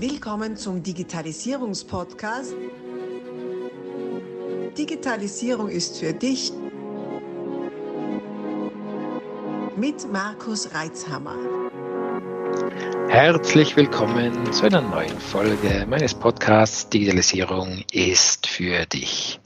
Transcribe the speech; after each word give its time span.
Willkommen 0.00 0.56
zum 0.56 0.80
Digitalisierungspodcast. 0.80 2.54
Digitalisierung 4.78 5.68
ist 5.68 5.98
für 5.98 6.12
dich 6.12 6.52
mit 9.76 10.12
Markus 10.12 10.72
Reitzhammer. 10.72 11.34
Herzlich 13.08 13.74
willkommen 13.74 14.52
zu 14.52 14.66
einer 14.66 14.82
neuen 14.82 15.18
Folge 15.18 15.84
meines 15.90 16.14
Podcasts 16.14 16.88
Digitalisierung 16.88 17.82
ist 17.90 18.46
für 18.46 18.86
dich. 18.86 19.40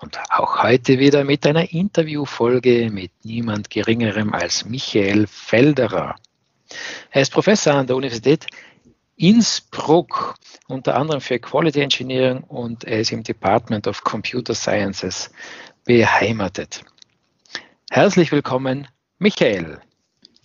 Und 0.00 0.18
auch 0.30 0.62
heute 0.62 0.98
wieder 1.00 1.22
mit 1.22 1.46
einer 1.46 1.70
Interviewfolge 1.70 2.88
mit 2.90 3.10
niemand 3.24 3.68
Geringerem 3.68 4.32
als 4.32 4.64
Michael 4.64 5.26
Felderer. 5.26 6.16
Er 7.10 7.20
ist 7.20 7.30
Professor 7.30 7.74
an 7.74 7.86
der 7.86 7.96
Universität 7.96 8.46
Innsbruck, 9.22 10.34
unter 10.66 10.96
anderem 10.96 11.20
für 11.20 11.38
Quality 11.38 11.80
Engineering 11.80 12.42
und 12.42 12.82
er 12.82 12.98
ist 12.98 13.12
im 13.12 13.22
Department 13.22 13.86
of 13.86 14.02
Computer 14.02 14.52
Sciences 14.52 15.30
beheimatet. 15.84 16.82
Herzlich 17.88 18.32
willkommen, 18.32 18.88
Michael. 19.20 19.78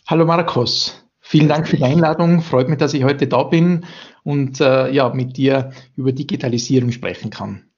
Hallo 0.06 0.26
Markus, 0.26 1.04
vielen 1.22 1.48
Dank 1.48 1.68
für 1.68 1.78
die 1.78 1.86
Einladung. 1.86 2.44
Freut 2.44 2.70
mich, 2.70 2.78
dass 2.78 2.94
ich 2.94 3.04
heute 3.04 3.26
da 3.26 3.42
bin 3.42 3.88
und 4.22 4.62
äh, 4.62 4.92
ja, 4.92 5.10
mit 5.10 5.38
dir 5.38 5.72
über 5.96 6.12
Digitalisierung 6.12 6.92
sprechen 6.92 7.32
kann. 7.32 7.72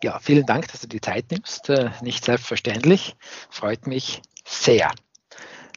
Ja, 0.00 0.20
vielen 0.20 0.46
Dank, 0.46 0.68
dass 0.68 0.80
du 0.80 0.86
die 0.86 1.00
Zeit 1.00 1.24
nimmst. 1.32 1.70
Äh, 1.70 1.90
nicht 2.02 2.24
selbstverständlich. 2.24 3.16
Freut 3.50 3.88
mich 3.88 4.22
sehr. 4.44 4.92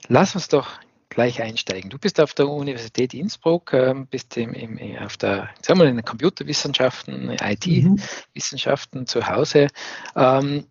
Lass 0.10 0.36
uns 0.36 0.48
doch 0.48 0.68
gleich 1.10 1.42
einsteigen. 1.42 1.90
Du 1.90 1.98
bist 1.98 2.20
auf 2.20 2.34
der 2.34 2.48
Universität 2.48 3.14
Innsbruck, 3.14 3.74
ähm, 3.74 4.08
bist 4.08 4.38
im, 4.38 4.54
im, 4.54 4.98
auf 4.98 5.18
der, 5.18 5.50
sagen 5.62 5.80
wir 5.80 5.88
in 5.88 5.98
den 5.98 6.06
Computerwissenschaften, 6.06 7.30
IT-Wissenschaften 7.32 9.02
mhm. 9.02 9.08
zu 9.08 9.28
Hause. 9.28 9.68
Ähm, 10.16 10.66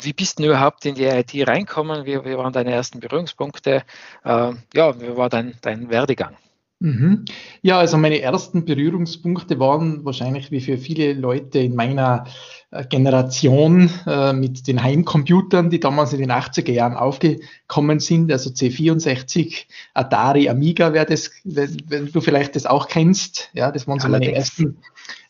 wie 0.00 0.12
bist 0.12 0.38
du 0.38 0.44
überhaupt 0.44 0.86
in 0.86 0.94
die 0.94 1.04
IT 1.04 1.32
reinkommen? 1.46 2.04
Wie, 2.04 2.24
wie 2.24 2.36
waren 2.36 2.52
deine 2.52 2.72
ersten 2.72 3.00
Berührungspunkte? 3.00 3.84
Ähm, 4.24 4.62
ja, 4.74 5.00
wie 5.00 5.16
war 5.16 5.28
dein, 5.28 5.54
dein 5.60 5.88
Werdegang? 5.88 6.36
Mhm. 6.84 7.24
Ja, 7.62 7.78
also 7.78 7.96
meine 7.96 8.20
ersten 8.20 8.66
Berührungspunkte 8.66 9.58
waren 9.58 10.04
wahrscheinlich 10.04 10.50
wie 10.50 10.60
für 10.60 10.76
viele 10.76 11.14
Leute 11.14 11.60
in 11.60 11.74
meiner 11.74 12.26
äh, 12.70 12.84
Generation 12.84 13.88
äh, 14.06 14.34
mit 14.34 14.68
den 14.68 14.82
Heimcomputern, 14.82 15.70
die 15.70 15.80
damals 15.80 16.12
in 16.12 16.18
den 16.18 16.30
80er 16.30 16.72
Jahren 16.72 16.94
aufgekommen 16.94 18.00
sind, 18.00 18.30
also 18.30 18.50
C64, 18.50 19.64
Atari, 19.94 20.50
Amiga, 20.50 20.92
wer 20.92 21.06
das, 21.06 21.30
wenn, 21.44 22.12
du 22.12 22.20
vielleicht 22.20 22.54
das 22.54 22.66
auch 22.66 22.86
kennst, 22.86 23.48
ja, 23.54 23.72
das 23.72 23.88
waren 23.88 23.98
so 23.98 24.08
meine 24.08 24.34
ersten 24.34 24.76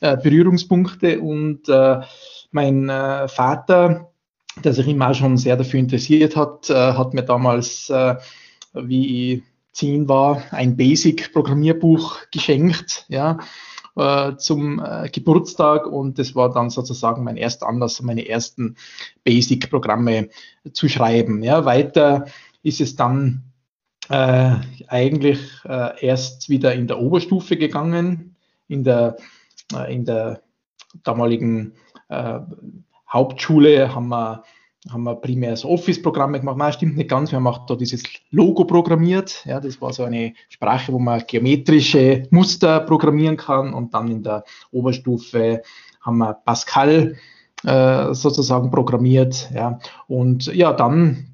äh, 0.00 0.16
Berührungspunkte. 0.16 1.20
Und 1.20 1.68
äh, 1.68 2.00
mein 2.50 2.88
äh, 2.88 3.28
Vater, 3.28 4.10
der 4.64 4.74
sich 4.74 4.88
immer 4.88 5.14
schon 5.14 5.36
sehr 5.36 5.56
dafür 5.56 5.78
interessiert 5.78 6.34
hat, 6.34 6.68
äh, 6.68 6.74
hat 6.74 7.14
mir 7.14 7.22
damals, 7.22 7.92
wie 8.72 9.34
ich 9.34 9.42
10 9.74 10.08
war, 10.08 10.42
ein 10.50 10.76
Basic-Programmierbuch 10.76 12.30
geschenkt, 12.30 13.04
ja, 13.08 13.38
äh, 13.96 14.36
zum 14.36 14.82
äh, 14.84 15.08
Geburtstag 15.08 15.86
und 15.86 16.18
das 16.18 16.34
war 16.34 16.52
dann 16.52 16.70
sozusagen 16.70 17.24
mein 17.24 17.36
erster 17.36 17.66
Anlass, 17.66 18.00
meine 18.02 18.26
ersten 18.26 18.76
Basic-Programme 19.24 20.28
zu 20.72 20.88
schreiben. 20.88 21.42
Ja, 21.42 21.64
weiter 21.64 22.26
ist 22.62 22.80
es 22.80 22.96
dann 22.96 23.52
äh, 24.08 24.54
eigentlich 24.88 25.40
äh, 25.64 26.04
erst 26.04 26.48
wieder 26.48 26.74
in 26.74 26.86
der 26.86 27.00
Oberstufe 27.00 27.56
gegangen, 27.56 28.36
in 28.68 28.84
der, 28.84 29.16
äh, 29.74 29.94
in 29.94 30.04
der 30.04 30.42
damaligen 31.02 31.74
äh, 32.08 32.40
Hauptschule 33.08 33.94
haben 33.94 34.08
wir 34.08 34.44
haben 34.90 35.04
wir 35.04 35.16
primär 35.16 35.50
das 35.50 35.64
Office-Programme 35.64 36.40
gemacht. 36.40 36.58
Nein, 36.58 36.72
stimmt 36.72 36.96
nicht 36.96 37.08
ganz. 37.08 37.30
Wir 37.30 37.36
haben 37.36 37.46
auch 37.46 37.66
da 37.66 37.74
dieses 37.74 38.02
Logo 38.30 38.64
programmiert. 38.64 39.44
Ja, 39.46 39.60
das 39.60 39.80
war 39.80 39.92
so 39.92 40.04
eine 40.04 40.34
Sprache, 40.48 40.92
wo 40.92 40.98
man 40.98 41.22
geometrische 41.26 42.24
Muster 42.30 42.80
programmieren 42.80 43.36
kann. 43.36 43.72
Und 43.72 43.94
dann 43.94 44.10
in 44.10 44.22
der 44.22 44.44
Oberstufe 44.72 45.62
haben 46.02 46.18
wir 46.18 46.34
Pascal 46.34 47.16
äh, 47.64 48.12
sozusagen 48.14 48.70
programmiert. 48.70 49.50
Ja. 49.54 49.78
Und 50.06 50.46
ja, 50.46 50.72
dann 50.72 51.33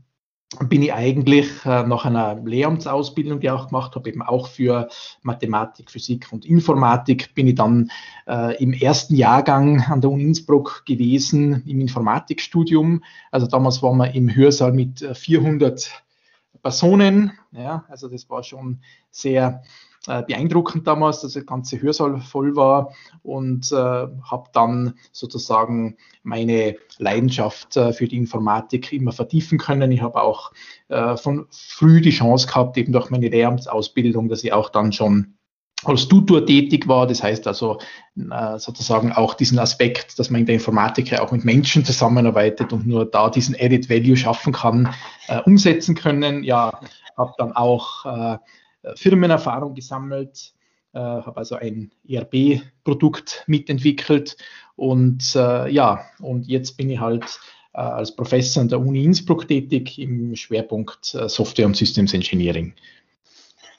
bin 0.58 0.82
ich 0.82 0.92
eigentlich 0.92 1.48
äh, 1.64 1.84
nach 1.84 2.04
einer 2.04 2.34
Lehramtsausbildung, 2.34 3.38
die 3.38 3.46
ich 3.46 3.52
auch 3.52 3.68
gemacht 3.68 3.94
habe, 3.94 4.08
eben 4.08 4.20
auch 4.20 4.48
für 4.48 4.88
Mathematik, 5.22 5.90
Physik 5.90 6.26
und 6.32 6.44
Informatik, 6.44 7.34
bin 7.34 7.46
ich 7.46 7.54
dann 7.54 7.90
äh, 8.26 8.60
im 8.60 8.72
ersten 8.72 9.14
Jahrgang 9.14 9.80
an 9.82 10.00
der 10.00 10.10
Uni 10.10 10.24
Innsbruck 10.24 10.82
gewesen 10.86 11.62
im 11.66 11.80
Informatikstudium. 11.80 13.04
Also 13.30 13.46
damals 13.46 13.80
waren 13.82 13.98
wir 13.98 14.12
im 14.12 14.34
Hörsaal 14.34 14.72
mit 14.72 15.00
400 15.00 15.86
äh, 15.86 16.58
Personen. 16.58 17.32
Ja, 17.52 17.84
also 17.88 18.08
das 18.08 18.28
war 18.28 18.42
schon 18.42 18.80
sehr 19.10 19.62
äh, 20.06 20.22
beeindruckend 20.22 20.86
damals, 20.86 21.20
dass 21.20 21.34
der 21.34 21.44
ganze 21.44 21.80
Hörsaal 21.80 22.20
voll 22.20 22.56
war 22.56 22.94
und 23.22 23.70
äh, 23.72 23.74
habe 23.76 24.50
dann 24.52 24.94
sozusagen 25.12 25.96
meine 26.22 26.76
Leidenschaft 26.98 27.76
äh, 27.76 27.92
für 27.92 28.08
die 28.08 28.16
Informatik 28.16 28.92
immer 28.92 29.12
vertiefen 29.12 29.58
können. 29.58 29.92
Ich 29.92 30.00
habe 30.00 30.22
auch 30.22 30.52
äh, 30.88 31.16
von 31.16 31.46
früh 31.50 32.00
die 32.00 32.10
Chance 32.10 32.46
gehabt, 32.46 32.78
eben 32.78 32.92
durch 32.92 33.10
meine 33.10 33.28
Lehramtsausbildung, 33.28 34.28
dass 34.28 34.42
ich 34.44 34.52
auch 34.52 34.70
dann 34.70 34.92
schon 34.92 35.34
als 35.84 36.08
Tutor 36.08 36.44
tätig 36.44 36.88
war. 36.88 37.06
Das 37.06 37.22
heißt 37.22 37.46
also 37.46 37.78
äh, 38.16 38.58
sozusagen 38.58 39.12
auch 39.12 39.34
diesen 39.34 39.58
Aspekt, 39.58 40.18
dass 40.18 40.30
man 40.30 40.40
in 40.40 40.46
der 40.46 40.56
Informatik 40.56 41.10
ja 41.10 41.22
auch 41.22 41.32
mit 41.32 41.44
Menschen 41.44 41.84
zusammenarbeitet 41.84 42.72
und 42.72 42.86
nur 42.86 43.06
da 43.06 43.30
diesen 43.30 43.54
Added 43.54 43.88
Value 43.88 44.16
schaffen 44.16 44.52
kann, 44.52 44.94
äh, 45.28 45.40
umsetzen 45.40 45.94
können. 45.94 46.42
Ja, 46.42 46.80
habe 47.16 47.32
dann 47.38 47.52
auch 47.52 48.04
äh, 48.06 48.38
Firmenerfahrung 48.94 49.74
gesammelt, 49.74 50.52
äh, 50.92 50.98
habe 50.98 51.36
also 51.36 51.56
ein 51.56 51.92
ERP-Produkt 52.08 53.44
mitentwickelt 53.46 54.36
und 54.76 55.34
äh, 55.36 55.68
ja, 55.68 56.04
und 56.20 56.48
jetzt 56.48 56.76
bin 56.76 56.90
ich 56.90 56.98
halt 56.98 57.38
äh, 57.74 57.78
als 57.80 58.14
Professor 58.14 58.62
an 58.62 58.68
der 58.68 58.80
Uni 58.80 59.04
Innsbruck 59.04 59.46
tätig 59.46 59.98
im 59.98 60.34
Schwerpunkt 60.34 61.14
äh, 61.14 61.28
Software 61.28 61.66
und 61.66 61.76
Systems 61.76 62.14
Engineering. 62.14 62.74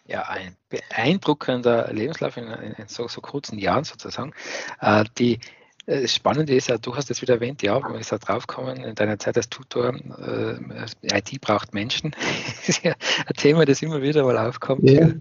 Ja, 0.07 0.23
ein 0.23 0.55
beeindruckender 0.69 1.91
Lebenslauf 1.93 2.37
in, 2.37 2.47
in 2.47 2.87
so, 2.87 3.07
so, 3.07 3.21
kurzen 3.21 3.59
Jahren 3.59 3.83
sozusagen. 3.83 4.33
Äh, 4.79 5.05
die, 5.17 5.33
äh, 5.33 5.39
das 5.85 6.13
Spannende 6.13 6.53
ist 6.53 6.67
ja, 6.67 6.77
du 6.77 6.95
hast 6.95 7.09
es 7.09 7.21
wieder 7.21 7.35
erwähnt, 7.35 7.61
ja, 7.63 7.81
wir 7.81 8.03
sind 8.03 8.27
draufgekommen, 8.27 8.83
in 8.83 8.95
deiner 8.95 9.17
Zeit 9.17 9.37
als 9.37 9.49
Tutor, 9.49 9.93
äh, 9.93 11.17
IT 11.17 11.41
braucht 11.41 11.73
Menschen. 11.73 12.11
das 12.57 12.69
ist 12.69 12.83
ja 12.83 12.93
ein 13.25 13.33
Thema, 13.35 13.65
das 13.65 13.81
immer 13.81 14.01
wieder 14.01 14.23
mal 14.23 14.37
aufkommt. 14.37 14.89
Ja. 14.89 15.09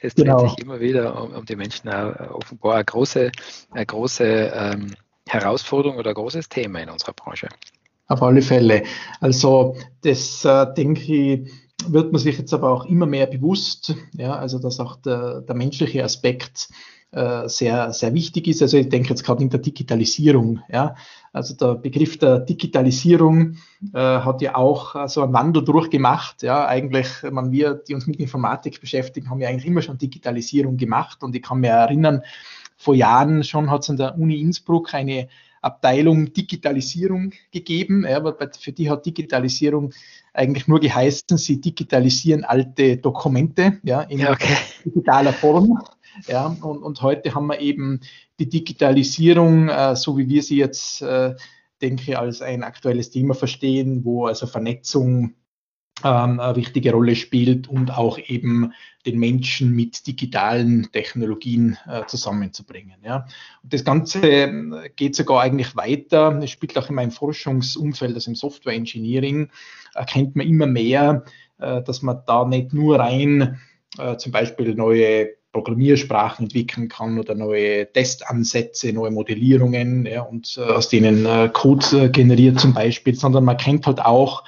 Es 0.00 0.14
dreht 0.14 0.26
genau. 0.26 0.46
sich 0.46 0.60
immer 0.60 0.78
wieder 0.78 1.20
um, 1.20 1.32
um 1.32 1.44
die 1.44 1.56
Menschen 1.56 1.88
auch 1.90 2.14
offenbar 2.36 2.76
eine 2.76 2.84
große, 2.84 3.32
eine 3.72 3.84
große 3.84 4.24
ähm, 4.24 4.94
Herausforderung 5.28 5.98
oder 5.98 6.10
ein 6.10 6.14
großes 6.14 6.48
Thema 6.48 6.78
in 6.78 6.88
unserer 6.88 7.14
Branche. 7.14 7.48
Auf 8.06 8.22
alle 8.22 8.42
Fälle. 8.42 8.84
Also 9.20 9.76
das 10.02 10.44
äh, 10.44 10.72
denke 10.74 11.02
ich, 11.02 11.50
wird 11.86 12.12
man 12.12 12.20
sich 12.20 12.38
jetzt 12.38 12.54
aber 12.54 12.70
auch 12.70 12.86
immer 12.86 13.06
mehr 13.06 13.26
bewusst, 13.26 13.94
ja, 14.12 14.34
also 14.36 14.58
dass 14.58 14.80
auch 14.80 14.96
der, 14.96 15.42
der 15.42 15.54
menschliche 15.54 16.04
Aspekt 16.04 16.68
äh, 17.14 17.48
sehr, 17.48 17.92
sehr 17.92 18.12
wichtig 18.12 18.48
ist. 18.48 18.60
Also 18.60 18.76
ich 18.76 18.88
denke 18.88 19.10
jetzt 19.10 19.22
gerade 19.22 19.42
in 19.42 19.48
der 19.50 19.60
Digitalisierung. 19.60 20.60
Ja. 20.68 20.96
Also 21.32 21.54
der 21.54 21.76
Begriff 21.76 22.18
der 22.18 22.40
Digitalisierung 22.40 23.56
äh, 23.92 23.98
hat 23.98 24.42
ja 24.42 24.56
auch 24.56 24.96
äh, 24.96 25.06
so 25.06 25.22
einen 25.22 25.32
Wandel 25.32 25.64
durchgemacht. 25.64 26.42
Ja. 26.42 26.66
Eigentlich, 26.66 27.06
man, 27.30 27.52
wir, 27.52 27.74
die 27.74 27.94
uns 27.94 28.08
mit 28.08 28.16
Informatik 28.16 28.80
beschäftigen, 28.80 29.30
haben 29.30 29.40
ja 29.40 29.48
eigentlich 29.48 29.66
immer 29.66 29.82
schon 29.82 29.96
Digitalisierung 29.96 30.76
gemacht. 30.76 31.22
Und 31.22 31.36
ich 31.36 31.42
kann 31.42 31.60
mir 31.60 31.70
erinnern, 31.70 32.22
vor 32.76 32.96
Jahren 32.96 33.44
schon 33.44 33.70
hat 33.70 33.82
es 33.82 33.90
an 33.90 33.96
der 33.96 34.18
Uni 34.18 34.40
Innsbruck 34.40 34.92
eine 34.92 35.28
Abteilung 35.64 36.32
Digitalisierung 36.32 37.32
gegeben, 37.50 38.04
ja, 38.08 38.18
aber 38.18 38.36
für 38.58 38.72
die 38.72 38.90
hat 38.90 39.06
Digitalisierung 39.06 39.92
eigentlich 40.32 40.68
nur 40.68 40.80
geheißen, 40.80 41.38
sie 41.38 41.60
digitalisieren 41.60 42.44
alte 42.44 42.96
Dokumente 42.98 43.78
ja, 43.82 44.02
in 44.02 44.18
ja, 44.20 44.32
okay. 44.32 44.56
digitaler 44.84 45.32
Form. 45.32 45.80
Ja, 46.28 46.46
und, 46.46 46.82
und 46.82 47.02
heute 47.02 47.34
haben 47.34 47.46
wir 47.46 47.60
eben 47.60 48.00
die 48.38 48.48
Digitalisierung, 48.48 49.68
äh, 49.68 49.96
so 49.96 50.16
wie 50.16 50.28
wir 50.28 50.42
sie 50.42 50.58
jetzt, 50.58 51.02
äh, 51.02 51.34
denke 51.82 52.18
als 52.18 52.40
ein 52.40 52.62
aktuelles 52.62 53.10
Thema 53.10 53.34
verstehen, 53.34 54.04
wo 54.04 54.26
also 54.26 54.46
Vernetzung 54.46 55.34
ähm, 56.04 56.38
eine 56.38 56.56
wichtige 56.56 56.92
Rolle 56.92 57.16
spielt 57.16 57.68
und 57.68 57.90
auch 57.90 58.18
eben 58.18 58.72
den 59.06 59.18
Menschen 59.18 59.72
mit 59.72 60.06
digitalen 60.06 60.90
Technologien 60.92 61.76
äh, 61.86 62.06
zusammenzubringen. 62.06 62.96
Und 63.04 63.72
das 63.72 63.84
Ganze 63.84 64.20
äh, 64.22 64.90
geht 64.96 65.16
sogar 65.16 65.42
eigentlich 65.42 65.76
weiter. 65.76 66.38
Es 66.42 66.50
spielt 66.50 66.76
auch 66.78 66.88
in 66.88 66.94
meinem 66.94 67.10
Forschungsumfeld, 67.10 68.14
also 68.14 68.30
im 68.30 68.34
Software 68.34 68.74
Engineering, 68.74 69.50
erkennt 69.94 70.36
man 70.36 70.46
immer 70.46 70.66
mehr, 70.66 71.24
äh, 71.58 71.82
dass 71.82 72.02
man 72.02 72.20
da 72.26 72.44
nicht 72.44 72.72
nur 72.72 72.98
rein 72.98 73.60
äh, 73.98 74.16
zum 74.16 74.32
Beispiel 74.32 74.74
neue 74.74 75.30
Programmiersprachen 75.52 76.46
entwickeln 76.46 76.88
kann 76.88 77.18
oder 77.18 77.34
neue 77.34 77.90
Testansätze, 77.90 78.92
neue 78.92 79.12
Modellierungen 79.12 80.04
ja, 80.04 80.22
und 80.22 80.58
äh, 80.58 80.62
aus 80.62 80.88
denen 80.88 81.24
äh, 81.24 81.48
Code 81.50 81.86
äh, 81.92 82.08
generiert 82.08 82.60
zum 82.60 82.74
Beispiel, 82.74 83.14
sondern 83.14 83.44
man 83.44 83.56
kennt 83.56 83.86
halt 83.86 84.00
auch, 84.00 84.42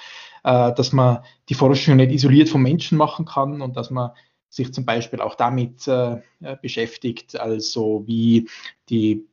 äh, 0.46 0.72
dass 0.72 0.92
man 0.92 1.18
die 1.48 1.54
Forschung 1.54 1.96
nicht 1.96 2.12
isoliert 2.12 2.48
vom 2.48 2.62
Menschen 2.62 2.96
machen 2.96 3.26
kann 3.26 3.60
und 3.60 3.76
dass 3.76 3.90
man 3.90 4.12
sich 4.48 4.72
zum 4.72 4.86
Beispiel 4.86 5.20
auch 5.20 5.34
damit 5.34 5.86
äh, 5.88 6.22
beschäftigt, 6.62 7.38
also 7.38 8.04
wie 8.06 8.48
die 8.88 9.26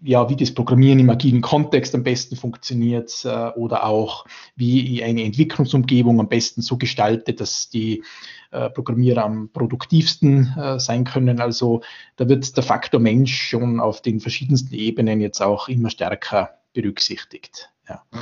ja, 0.00 0.30
wie 0.30 0.36
das 0.36 0.54
Programmieren 0.54 1.00
im 1.00 1.10
agilen 1.10 1.40
Kontext 1.40 1.92
am 1.96 2.04
besten 2.04 2.36
funktioniert 2.36 3.24
äh, 3.24 3.48
oder 3.56 3.84
auch 3.84 4.24
wie 4.54 5.02
eine 5.02 5.24
Entwicklungsumgebung 5.24 6.20
am 6.20 6.28
besten 6.28 6.62
so 6.62 6.76
gestaltet, 6.76 7.40
dass 7.40 7.68
die 7.68 8.04
äh, 8.52 8.70
Programmierer 8.70 9.24
am 9.24 9.48
produktivsten 9.48 10.54
äh, 10.56 10.78
sein 10.78 11.02
können. 11.02 11.40
Also 11.40 11.82
da 12.14 12.28
wird 12.28 12.56
der 12.56 12.62
Faktor 12.62 13.00
Mensch 13.00 13.36
schon 13.36 13.80
auf 13.80 14.02
den 14.02 14.20
verschiedensten 14.20 14.74
Ebenen 14.74 15.20
jetzt 15.20 15.42
auch 15.42 15.68
immer 15.68 15.90
stärker 15.90 16.50
berücksichtigt. 16.72 17.70
Ja. 17.88 18.04
Mhm. 18.12 18.20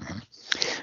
Mhm. 0.00 0.22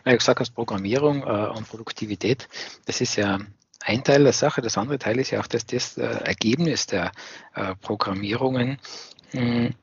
Weil 0.07 0.13
du 0.13 0.19
gesagt 0.19 0.39
hast, 0.39 0.51
Programmierung 0.51 1.23
äh, 1.23 1.47
und 1.49 1.67
Produktivität, 1.67 2.47
das 2.85 3.01
ist 3.01 3.17
ja 3.17 3.39
ein 3.81 4.05
Teil 4.05 4.23
der 4.23 4.31
Sache. 4.31 4.61
Das 4.61 4.77
andere 4.77 4.97
Teil 4.99 5.19
ist 5.19 5.31
ja 5.31 5.41
auch, 5.41 5.47
dass 5.47 5.65
das 5.65 5.97
äh, 5.97 6.03
Ergebnis 6.03 6.85
der 6.85 7.11
äh, 7.55 7.75
Programmierungen 7.81 8.79
mh, 9.33 9.41
hm, 9.41 9.73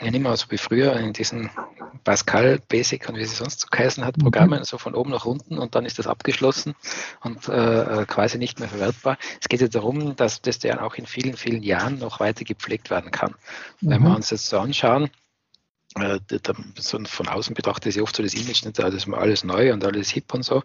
ja 0.00 0.10
nicht 0.10 0.22
mehr 0.22 0.34
so 0.38 0.50
wie 0.50 0.56
früher 0.56 0.96
in 0.96 1.12
diesen 1.12 1.50
Pascal 2.02 2.60
Basic 2.66 3.06
und 3.10 3.16
wie 3.18 3.26
sie 3.26 3.34
sonst 3.34 3.60
so 3.60 3.66
geheißen 3.70 4.06
hat, 4.06 4.16
mhm. 4.16 4.22
Programmen, 4.22 4.60
mhm. 4.60 4.64
so 4.64 4.78
von 4.78 4.94
oben 4.94 5.10
nach 5.10 5.26
unten 5.26 5.58
und 5.58 5.74
dann 5.74 5.84
ist 5.84 5.98
das 5.98 6.06
abgeschlossen 6.06 6.74
und 7.20 7.46
äh, 7.50 8.06
quasi 8.08 8.38
nicht 8.38 8.58
mehr 8.58 8.70
verwertbar. 8.70 9.18
Es 9.38 9.50
geht 9.50 9.60
ja 9.60 9.68
darum, 9.68 10.16
dass 10.16 10.40
das 10.40 10.60
dann 10.60 10.78
auch 10.78 10.94
in 10.94 11.04
vielen, 11.04 11.36
vielen 11.36 11.62
Jahren 11.62 11.98
noch 11.98 12.20
weiter 12.20 12.46
gepflegt 12.46 12.88
werden 12.88 13.10
kann. 13.10 13.34
Mhm. 13.82 13.90
Wenn 13.90 14.02
wir 14.02 14.16
uns 14.16 14.30
jetzt 14.30 14.46
so 14.46 14.58
anschauen, 14.58 15.04
äh, 15.04 15.08
von 15.94 17.28
außen 17.28 17.54
betrachtet 17.54 17.86
ist 17.86 17.96
ja 17.96 18.02
oft 18.02 18.16
so 18.16 18.22
das 18.22 18.34
Image, 18.34 18.64
nicht, 18.64 18.78
das 18.78 18.94
ist 18.94 19.08
alles 19.08 19.44
neu 19.44 19.72
und 19.72 19.84
alles 19.84 20.10
hip 20.10 20.32
und 20.32 20.42
so. 20.42 20.62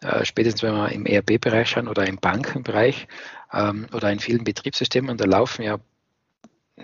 Äh, 0.00 0.24
spätestens 0.24 0.62
wenn 0.62 0.74
wir 0.74 0.92
im 0.92 1.06
ERP-Bereich 1.06 1.70
schauen 1.70 1.88
oder 1.88 2.06
im 2.06 2.16
Bankenbereich 2.16 3.08
ähm, 3.52 3.86
oder 3.92 4.12
in 4.12 4.20
vielen 4.20 4.44
Betriebssystemen, 4.44 5.16
da 5.16 5.24
laufen 5.24 5.62
ja 5.62 5.78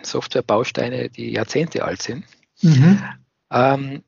Softwarebausteine, 0.02 1.08
die 1.08 1.31
Jahrzehnte 1.31 1.85
alt 1.85 2.02
sind. 2.02 2.25
Mhm. 2.62 3.02
Ähm, 3.50 4.02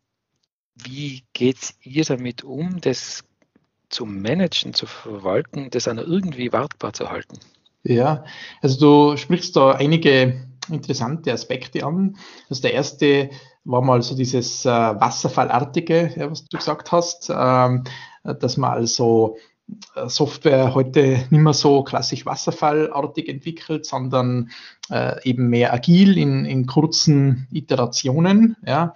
wie 0.74 1.24
geht 1.32 1.74
ihr 1.82 2.04
damit 2.04 2.44
um, 2.44 2.80
das 2.80 3.24
zu 3.88 4.04
managen, 4.04 4.74
zu 4.74 4.86
verwalten, 4.86 5.70
das 5.70 5.88
auch 5.88 5.96
irgendwie 5.96 6.52
wartbar 6.52 6.92
zu 6.92 7.10
halten? 7.10 7.38
Ja, 7.82 8.24
also 8.60 9.12
du 9.12 9.16
sprichst 9.16 9.54
da 9.54 9.72
einige 9.72 10.44
interessante 10.68 11.32
Aspekte 11.32 11.84
an. 11.84 12.16
Also 12.50 12.62
der 12.62 12.74
erste 12.74 13.30
war 13.66 13.82
mal 13.82 14.00
so 14.02 14.14
dieses 14.14 14.64
äh, 14.64 14.68
Wasserfallartige, 14.70 16.12
ja, 16.16 16.30
was 16.30 16.44
du 16.44 16.56
gesagt 16.56 16.92
hast, 16.92 17.30
ähm, 17.34 17.84
dass 18.22 18.56
man 18.56 18.70
also 18.72 19.36
äh, 19.94 20.08
Software 20.08 20.74
heute 20.74 21.26
nicht 21.30 21.30
mehr 21.30 21.52
so 21.52 21.82
klassisch 21.82 22.24
wasserfallartig 22.24 23.28
entwickelt, 23.28 23.84
sondern 23.84 24.50
äh, 24.90 25.22
eben 25.28 25.48
mehr 25.48 25.72
agil 25.72 26.16
in, 26.16 26.44
in 26.44 26.66
kurzen 26.66 27.48
Iterationen. 27.50 28.56
Ja. 28.64 28.94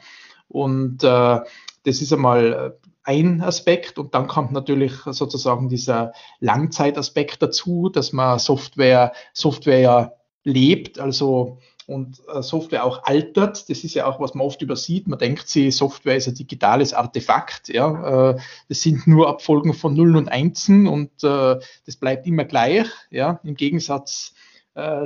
Und 0.48 1.02
äh, 1.02 1.40
das 1.84 2.00
ist 2.00 2.12
einmal 2.12 2.78
ein 3.02 3.40
Aspekt 3.40 3.98
und 3.98 4.14
dann 4.14 4.28
kommt 4.28 4.52
natürlich 4.52 4.92
sozusagen 5.06 5.68
dieser 5.68 6.12
Langzeitaspekt 6.38 7.42
dazu, 7.42 7.88
dass 7.88 8.12
man 8.12 8.38
Software, 8.38 9.12
Software 9.32 9.80
ja 9.80 10.12
lebt, 10.44 11.00
also 11.00 11.58
und 11.90 12.22
äh, 12.32 12.42
Software 12.42 12.84
auch 12.84 13.04
altert. 13.04 13.68
Das 13.68 13.84
ist 13.84 13.94
ja 13.94 14.06
auch, 14.06 14.20
was 14.20 14.34
man 14.34 14.46
oft 14.46 14.62
übersieht. 14.62 15.08
Man 15.08 15.18
denkt 15.18 15.48
sie, 15.48 15.70
Software 15.70 16.16
ist 16.16 16.28
ein 16.28 16.34
digitales 16.34 16.94
Artefakt. 16.94 17.68
Ja, 17.68 18.30
äh, 18.30 18.38
das 18.68 18.82
sind 18.82 19.06
nur 19.06 19.28
Abfolgen 19.28 19.74
von 19.74 19.94
Nullen 19.94 20.16
und 20.16 20.28
Einsen 20.28 20.86
und 20.86 21.10
äh, 21.24 21.58
das 21.86 21.96
bleibt 21.96 22.26
immer 22.26 22.44
gleich. 22.44 22.86
Ja, 23.10 23.40
im 23.44 23.54
Gegensatz 23.54 24.34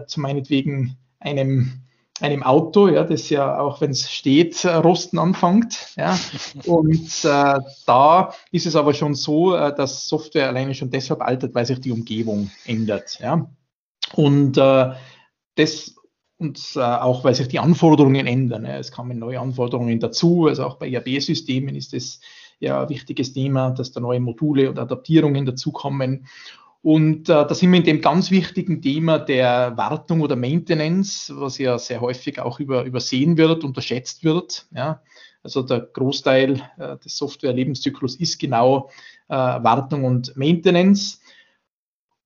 zu 0.07 0.21
meinetwegen 0.21 0.99
einem 1.19 1.85
einem 2.21 2.43
Auto, 2.43 2.89
ja, 2.89 3.03
das 3.05 3.29
ja 3.29 3.59
auch 3.59 3.81
wenn 3.81 3.91
es 3.91 4.11
steht, 4.11 4.65
rosten 4.65 5.19
anfängt. 5.19 5.95
Ja. 5.97 6.19
Und 6.65 7.11
äh, 7.25 7.59
da 7.87 8.35
ist 8.53 8.67
es 8.67 8.77
aber 8.77 8.95
schon 8.95 9.15
so, 9.15 9.57
äh, 9.57 9.75
dass 9.75 10.07
Software 10.07 10.49
alleine 10.49 10.75
schon 10.75 10.91
deshalb 10.91 11.23
altert, 11.23 11.55
weil 11.55 11.67
sich 11.67 11.81
die 11.81 11.91
Umgebung 11.91 12.51
ändert. 12.67 13.19
Ja. 13.21 13.51
Und 14.15 14.57
äh, 14.59 14.93
das 15.57 15.97
und 16.39 16.61
äh, 16.77 16.81
auch 16.81 17.25
weil 17.25 17.35
sich 17.35 17.49
die 17.49 17.59
Anforderungen 17.59 18.27
ändern. 18.27 18.65
Ja. 18.65 18.79
Es 18.79 18.93
kommen 18.93 19.19
neue 19.19 19.41
Anforderungen 19.41 20.01
dazu. 20.01 20.47
Also 20.47 20.65
auch 20.65 20.77
bei 20.77 20.91
ERB-Systemen 20.91 21.75
ist 21.75 21.95
es 21.95 22.21
ja 22.61 22.83
ein 22.83 22.89
wichtiges 22.89 23.33
Thema, 23.33 23.71
dass 23.71 23.93
da 23.93 24.01
neue 24.01 24.21
Module 24.21 24.69
und 24.69 24.79
Adaptierungen 24.79 25.47
dazukommen. 25.47 26.27
Und 26.83 27.31
äh, 27.31 27.47
da 27.47 27.55
sind 27.55 27.71
wir 27.71 27.79
in 27.79 27.85
dem 27.85 28.01
ganz 28.03 28.31
wichtigen 28.31 28.83
Thema 28.83 29.19
der 29.19 29.73
Wartung 29.77 30.21
oder 30.21 30.37
Maintenance, 30.37 31.33
was 31.35 31.57
ja 31.57 31.79
sehr 31.79 32.03
häufig 32.03 32.41
auch 32.41 32.61
über, 32.61 32.85
übersehen 32.85 33.39
wird, 33.39 33.65
unterschätzt 33.65 34.23
wird. 34.23 34.67
Ja. 34.75 35.01
Also 35.43 35.63
der 35.63 35.81
Großteil 35.81 36.61
äh, 36.79 36.99
des 36.99 37.17
Software-Lebenszyklus 37.17 38.17
ist 38.17 38.39
genau 38.39 38.91
äh, 39.29 39.35
Wartung 39.35 40.05
und 40.05 40.37
Maintenance. 40.37 41.21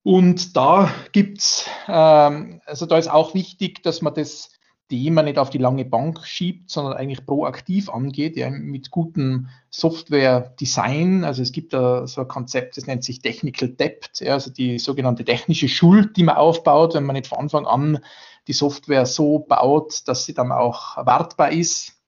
Und 0.08 0.56
da 0.56 0.90
gibt's, 1.12 1.68
ähm, 1.86 2.62
also 2.64 2.86
da 2.86 2.96
ist 2.96 3.10
auch 3.10 3.34
wichtig, 3.34 3.82
dass 3.82 4.00
man 4.00 4.14
das 4.14 4.50
Thema 4.88 5.22
nicht 5.22 5.38
auf 5.38 5.50
die 5.50 5.58
lange 5.58 5.84
Bank 5.84 6.24
schiebt, 6.24 6.70
sondern 6.70 6.94
eigentlich 6.94 7.26
proaktiv 7.26 7.90
angeht, 7.90 8.34
ja, 8.34 8.48
mit 8.48 8.90
gutem 8.90 9.48
Software-Design. 9.68 11.24
Also 11.24 11.42
es 11.42 11.52
gibt 11.52 11.74
da 11.74 12.06
so 12.06 12.22
ein 12.22 12.28
Konzept, 12.28 12.78
das 12.78 12.86
nennt 12.86 13.04
sich 13.04 13.20
Technical 13.20 13.68
Debt, 13.68 14.08
ja, 14.20 14.32
also 14.32 14.50
die 14.50 14.78
sogenannte 14.78 15.26
technische 15.26 15.68
Schuld, 15.68 16.16
die 16.16 16.22
man 16.22 16.36
aufbaut, 16.36 16.94
wenn 16.94 17.04
man 17.04 17.12
nicht 17.12 17.26
von 17.26 17.40
Anfang 17.40 17.66
an 17.66 17.98
die 18.46 18.54
Software 18.54 19.04
so 19.04 19.40
baut, 19.40 20.08
dass 20.08 20.24
sie 20.24 20.32
dann 20.32 20.52
auch 20.52 20.96
wartbar 20.96 21.52
ist. 21.52 22.00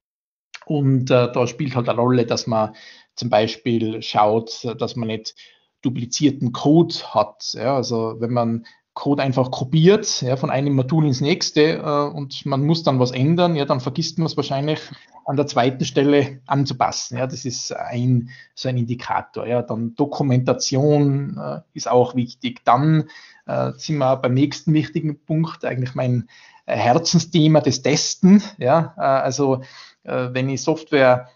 Und 0.64 1.10
äh, 1.10 1.30
da 1.30 1.46
spielt 1.46 1.76
halt 1.76 1.90
eine 1.90 2.00
Rolle, 2.00 2.24
dass 2.24 2.46
man 2.46 2.74
zum 3.14 3.28
Beispiel 3.28 4.00
schaut, 4.00 4.66
dass 4.78 4.96
man 4.96 5.08
nicht 5.08 5.34
duplizierten 5.82 6.52
Code 6.52 6.94
hat. 7.14 7.52
Ja, 7.54 7.76
also 7.76 8.16
wenn 8.18 8.32
man 8.32 8.66
Code 8.94 9.22
einfach 9.22 9.50
kopiert, 9.50 10.20
ja, 10.20 10.36
von 10.36 10.50
einem 10.50 10.74
Modul 10.74 11.06
ins 11.06 11.20
nächste 11.20 11.76
äh, 11.76 12.14
und 12.14 12.44
man 12.44 12.66
muss 12.66 12.82
dann 12.82 12.98
was 12.98 13.12
ändern, 13.12 13.54
ja, 13.54 13.64
dann 13.64 13.80
vergisst 13.80 14.18
man 14.18 14.26
es 14.26 14.36
wahrscheinlich 14.36 14.80
an 15.24 15.36
der 15.36 15.46
zweiten 15.46 15.84
Stelle 15.84 16.40
anzupassen. 16.46 17.16
Ja, 17.16 17.26
das 17.26 17.44
ist 17.44 17.72
ein, 17.72 18.30
so 18.54 18.68
ein 18.68 18.76
Indikator. 18.76 19.46
Ja, 19.46 19.62
dann 19.62 19.94
Dokumentation 19.94 21.38
äh, 21.38 21.60
ist 21.72 21.88
auch 21.88 22.16
wichtig. 22.16 22.64
Dann 22.64 23.08
äh, 23.46 23.72
sind 23.76 23.98
wir 23.98 24.16
beim 24.16 24.34
nächsten 24.34 24.74
wichtigen 24.74 25.24
Punkt, 25.24 25.64
eigentlich 25.64 25.94
mein 25.94 26.28
äh, 26.66 26.76
Herzensthema, 26.76 27.60
des 27.60 27.82
Testen. 27.82 28.42
Ja, 28.58 28.94
äh, 28.96 29.00
also 29.00 29.62
äh, 30.02 30.28
wenn 30.32 30.48
ich 30.48 30.62
Software 30.62 31.28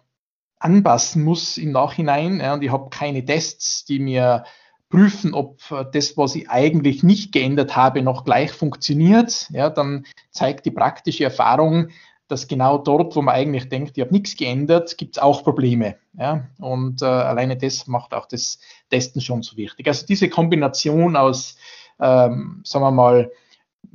anpassen 0.64 1.23
muss 1.23 1.59
im 1.59 1.73
Nachhinein. 1.73 2.40
Ja, 2.40 2.54
und 2.54 2.62
ich 2.62 2.71
habe 2.71 2.90
keine 2.90 3.25
Tests, 3.25 3.85
die 3.85 3.99
mir 3.99 4.44
prüfen, 4.88 5.35
ob 5.35 5.61
das, 5.92 6.16
was 6.16 6.35
ich 6.37 6.49
eigentlich 6.49 7.02
nicht 7.02 7.33
geändert 7.33 7.76
habe, 7.76 8.02
noch 8.02 8.25
gleich 8.25 8.52
funktioniert. 8.52 9.49
Ja, 9.50 9.71
dann 9.71 10.06
zeigt 10.30 10.66
die 10.66 10.71
praktische 10.71 11.25
Erfahrung, 11.25 11.88
dass 12.28 12.49
genau 12.49 12.78
dort, 12.78 13.14
wo 13.16 13.23
man 13.23 13.35
eigentlich 13.35 13.68
denkt, 13.68 13.97
ich 13.97 14.02
habe 14.02 14.12
nichts 14.12 14.37
geändert, 14.37 14.97
gibt 14.97 15.16
es 15.16 15.23
auch 15.23 15.44
Probleme. 15.44 15.97
Ja? 16.14 16.49
Und 16.59 17.02
äh, 17.02 17.06
alleine 17.06 17.56
das 17.56 17.87
macht 17.87 18.14
auch 18.14 18.26
das 18.26 18.59
Testen 18.88 19.21
schon 19.21 19.42
so 19.42 19.56
wichtig. 19.56 19.87
Also 19.88 20.06
diese 20.06 20.28
Kombination 20.28 21.16
aus, 21.16 21.56
ähm, 22.00 22.62
sagen 22.64 22.85
wir 22.85 22.90
mal, 22.90 23.30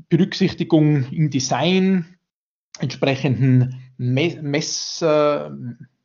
Berücksichtigung 0.10 1.06
im 1.12 1.30
Design, 1.30 2.18
entsprechenden 2.80 3.82
Mess, 3.98 5.02
äh, 5.02 5.50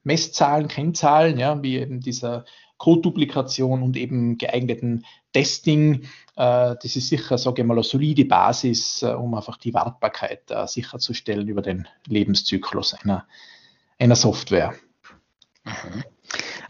Messzahlen, 0.05 0.69
Kennzahlen, 0.69 1.39
ja, 1.39 1.63
wie 1.63 1.79
eben 1.79 2.01
dieser 2.01 2.45
Code-Duplikation 2.79 3.83
und 3.83 3.97
eben 3.97 4.39
geeigneten 4.39 5.05
Testing. 5.33 6.03
Äh, 6.37 6.77
das 6.81 6.97
ist 6.97 7.09
sicher, 7.09 7.39
sage 7.39 7.63
ich 7.63 7.67
mal, 7.67 7.75
eine 7.75 7.83
solide 7.83 8.25
Basis, 8.25 9.03
äh, 9.03 9.07
um 9.07 9.35
einfach 9.35 9.57
die 9.57 9.75
Wartbarkeit 9.75 10.51
äh, 10.51 10.67
sicherzustellen 10.67 11.49
über 11.49 11.63
den 11.63 11.89
Lebenszyklus 12.07 12.95
einer, 12.95 13.27
einer 13.99 14.17
Software. 14.17 14.75
Mhm. 15.65 16.05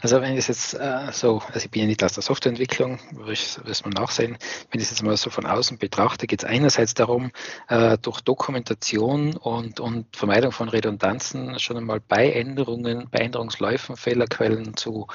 Also 0.05 0.21
wenn 0.21 0.37
ich 0.37 0.47
jetzt 0.47 0.75
äh, 0.75 1.11
so, 1.11 1.41
also 1.47 1.65
ich 1.65 1.71
bin 1.71 1.81
ja 1.81 1.87
nicht 1.87 2.03
aus 2.03 2.13
der 2.13 2.21
Softwareentwicklung, 2.21 2.99
wirst 3.25 3.85
man 3.85 3.93
nachsehen, 3.93 4.37
wenn 4.69 4.79
ich 4.79 4.87
das 4.87 4.99
jetzt 4.99 5.01
mal 5.01 5.17
so 5.17 5.31
von 5.31 5.47
außen 5.47 5.79
betrachte, 5.79 6.27
geht 6.27 6.43
es 6.43 6.45
einerseits 6.47 6.93
darum, 6.93 7.31
äh, 7.69 7.97
durch 7.97 8.21
Dokumentation 8.21 9.35
und, 9.35 9.79
und 9.79 10.15
Vermeidung 10.15 10.51
von 10.51 10.69
Redundanzen 10.69 11.57
schon 11.57 11.77
einmal 11.77 12.01
bei 12.01 12.31
Änderungen, 12.31 13.07
bei 13.09 13.17
Änderungsläufen 13.17 13.97
Fehlerquellen 13.97 14.77
zu 14.77 15.07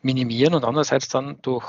minimieren 0.00 0.54
und 0.54 0.64
andererseits 0.64 1.08
dann 1.08 1.36
durch 1.42 1.66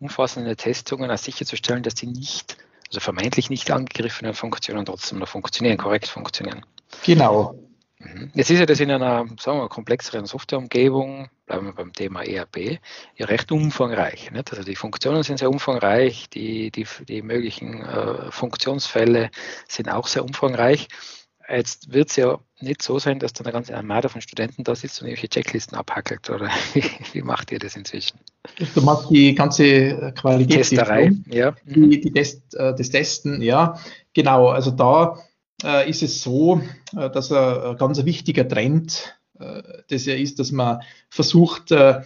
umfassende 0.00 0.56
Testungen 0.56 1.12
auch 1.12 1.18
sicherzustellen, 1.18 1.84
dass 1.84 1.94
die 1.94 2.08
nicht 2.08 2.56
also 2.88 2.98
vermeintlich 2.98 3.48
nicht 3.48 3.70
angegriffene 3.70 4.34
Funktionen 4.34 4.84
trotzdem 4.86 5.20
noch 5.20 5.28
funktionieren, 5.28 5.76
korrekt 5.76 6.08
funktionieren. 6.08 6.66
Genau. 7.04 7.54
Mhm. 8.00 8.30
Jetzt 8.34 8.50
ist 8.50 8.60
ja 8.60 8.66
das 8.66 8.80
in 8.80 8.90
einer, 8.90 9.26
sagen 9.40 9.58
wir, 9.58 9.68
komplexeren 9.68 10.26
Softwareumgebung, 10.26 11.28
bleiben 11.46 11.66
wir 11.66 11.72
beim 11.72 11.92
Thema 11.92 12.22
ERP, 12.22 12.78
ja 13.16 13.26
recht 13.26 13.50
umfangreich. 13.50 14.30
Nicht? 14.30 14.50
Also 14.50 14.62
die 14.62 14.76
Funktionen 14.76 15.22
sind 15.22 15.38
sehr 15.38 15.50
umfangreich, 15.50 16.28
die, 16.30 16.70
die, 16.70 16.86
die 17.08 17.22
möglichen 17.22 17.82
äh, 17.82 18.30
Funktionsfälle 18.30 19.30
sind 19.66 19.88
auch 19.88 20.06
sehr 20.06 20.24
umfangreich. 20.24 20.88
Jetzt 21.50 21.92
wird 21.92 22.10
es 22.10 22.16
ja 22.16 22.38
nicht 22.60 22.82
so 22.82 22.98
sein, 22.98 23.18
dass 23.18 23.32
dann 23.32 23.46
eine 23.46 23.54
ganze 23.54 23.74
Armada 23.74 24.08
von 24.08 24.20
Studenten 24.20 24.64
da 24.64 24.74
sitzt 24.74 25.00
und 25.00 25.08
irgendwelche 25.08 25.30
Checklisten 25.30 25.78
abhackelt, 25.78 26.28
oder 26.28 26.50
wie, 26.74 26.84
wie 27.12 27.22
macht 27.22 27.50
ihr 27.52 27.58
das 27.58 27.74
inzwischen? 27.74 28.18
Du 28.74 28.82
machst 28.82 29.10
die 29.10 29.34
ganze 29.34 30.12
Qualität. 30.12 30.58
Testerei, 30.58 31.12
ja. 31.26 31.54
Die, 31.64 32.00
die 32.00 32.12
Test, 32.12 32.54
äh, 32.54 32.74
das 32.74 32.90
Testen, 32.90 33.40
ja, 33.40 33.80
genau. 34.12 34.48
Also 34.48 34.70
da 34.70 35.18
ist 35.62 36.02
es 36.02 36.22
so, 36.22 36.60
äh, 36.96 37.10
dass 37.10 37.32
ein, 37.32 37.76
ganz 37.76 38.04
wichtiger 38.04 38.46
Trend 38.46 39.18
äh, 39.38 39.62
das 39.88 40.06
ja 40.06 40.14
ist, 40.14 40.38
dass 40.38 40.52
man 40.52 40.80
versucht, 41.08 41.70
äh, 41.72 42.02